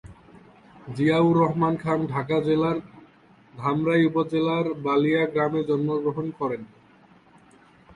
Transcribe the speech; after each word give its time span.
জিয়াউর 0.87 1.35
রহমান 1.37 1.73
খান 1.83 1.99
ঢাকা 2.13 2.37
জেলার 2.47 2.77
ধামরাই 3.53 4.03
উপজেলার 4.09 4.65
বালিয়া 4.85 5.23
গ্রামে 5.33 5.61
জন্মগ্রহণ 5.69 6.27
করেন। 6.39 6.61